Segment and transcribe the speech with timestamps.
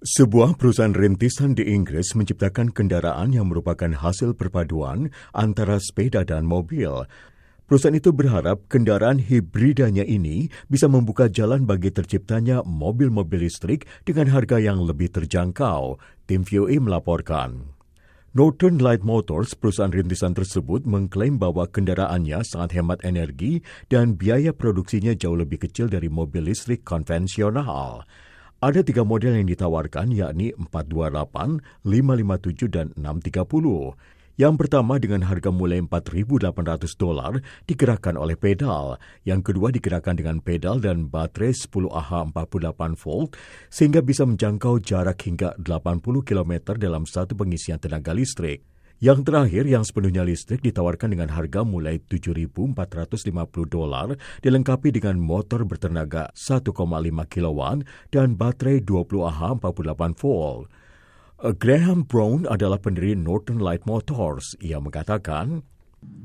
[0.00, 7.04] Sebuah perusahaan rintisan di Inggris menciptakan kendaraan yang merupakan hasil perpaduan antara sepeda dan mobil.
[7.68, 14.56] Perusahaan itu berharap kendaraan hibridanya ini bisa membuka jalan bagi terciptanya mobil-mobil listrik dengan harga
[14.56, 16.00] yang lebih terjangkau.
[16.24, 17.76] Tim VOA melaporkan.
[18.32, 23.60] Northern Light Motors, perusahaan rintisan tersebut, mengklaim bahwa kendaraannya sangat hemat energi
[23.92, 28.08] dan biaya produksinya jauh lebih kecil dari mobil listrik konvensional.
[28.60, 33.96] Ada tiga model yang ditawarkan yakni 428, 557, dan 630.
[34.36, 39.00] Yang pertama dengan harga mulai 4.800 dolar digerakkan oleh pedal.
[39.24, 43.32] Yang kedua digerakkan dengan pedal dan baterai 10 Ah 48 volt
[43.72, 48.69] sehingga bisa menjangkau jarak hingga 80 km dalam satu pengisian tenaga listrik.
[49.00, 52.76] Yang terakhir yang sepenuhnya listrik ditawarkan dengan harga mulai 7.450
[53.64, 54.12] dolar
[54.44, 56.68] dilengkapi dengan motor bertenaga 1,5
[57.32, 57.60] kW
[58.12, 60.68] dan baterai 20 Ah 48 volt.
[61.56, 64.52] Graham Brown adalah pendiri Northern Light Motors.
[64.60, 65.64] Ia mengatakan,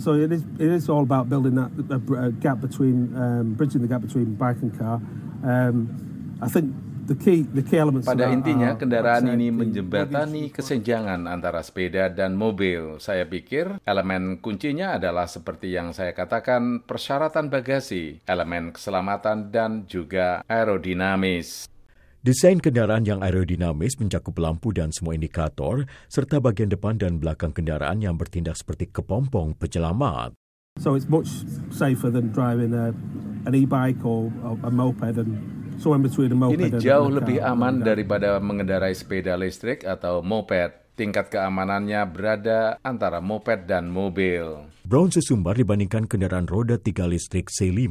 [0.00, 3.88] So it is, it is all about building that uh, gap between, um, bridging the
[3.88, 4.96] gap between bike and car.
[5.44, 5.92] Um,
[6.40, 6.72] I think
[7.02, 13.02] pada intinya, kendaraan ini menjembatani kesenjangan antara sepeda dan mobil.
[13.02, 20.46] Saya pikir elemen kuncinya adalah seperti yang saya katakan, persyaratan bagasi, elemen keselamatan, dan juga
[20.46, 21.66] aerodinamis.
[22.22, 27.98] Desain kendaraan yang aerodinamis mencakup lampu dan semua indikator, serta bagian depan dan belakang kendaraan
[27.98, 30.30] yang bertindak seperti kepompong penyelamat.
[30.78, 31.28] So it's much
[31.74, 32.94] safer than driving a,
[33.44, 34.30] an e-bike or
[34.62, 40.81] a moped and ini jauh lebih aman daripada mengendarai sepeda listrik atau moped.
[40.92, 44.68] Tingkat keamanannya berada antara moped dan mobil.
[44.84, 47.88] Brown sesumbar dibandingkan kendaraan roda tiga listrik C5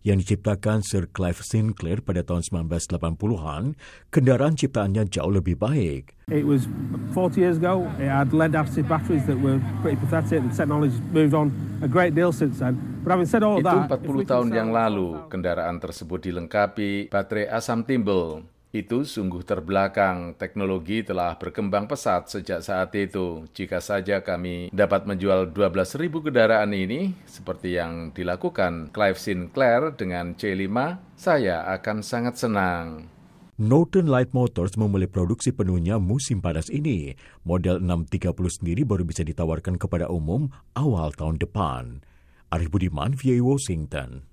[0.00, 3.76] yang diciptakan Sir Clive Sinclair pada tahun 1980-an,
[4.08, 6.16] kendaraan ciptaannya jauh lebih baik.
[6.32, 6.64] It was
[7.12, 10.40] 40 years ago, it had lead acid batteries that were pretty pathetic.
[10.48, 11.52] The technology moved on
[11.84, 12.80] a great deal since then.
[13.04, 17.84] But having said all Itu that, 40 tahun yang lalu, kendaraan tersebut dilengkapi baterai asam
[17.84, 20.36] timbul itu sungguh terbelakang.
[20.36, 23.48] Teknologi telah berkembang pesat sejak saat itu.
[23.56, 30.68] Jika saja kami dapat menjual 12.000 kendaraan ini, seperti yang dilakukan Clive Sinclair dengan C5,
[31.16, 33.08] saya akan sangat senang.
[33.58, 37.18] Northern Light Motors memulai produksi penuhnya musim panas ini.
[37.42, 38.30] Model 630
[38.62, 40.46] sendiri baru bisa ditawarkan kepada umum
[40.78, 42.06] awal tahun depan.
[42.54, 44.27] Arif Budiman, VA Washington.